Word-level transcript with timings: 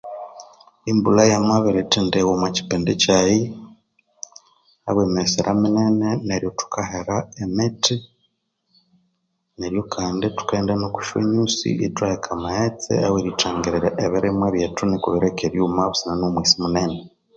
Embulha 0.91 1.23
yamabirithendiwa 1.33 2.31
omokipindi 2.35 2.93
kyaye 3.03 3.39
ahabwemighesera 3.51 5.51
minene 5.61 6.07
neryo 6.27 6.49
thukahera 6.59 7.15
amiti 7.43 7.95
neryo 9.59 9.83
Kandi 9.93 10.25
thukaghenda 10.35 10.73
okoshyonyusi 10.89 11.67
ithwaheka 11.87 12.29
amaghetse 12.35 12.91
aweryundangirira 13.07 13.89
ebirimwa 14.05 14.47
byethu 14.53 14.83
nuko 14.85 15.07
birikeryuma 15.13 15.81
busana 15.91 16.13
nomwesi 16.17 16.55
munene 16.61 16.99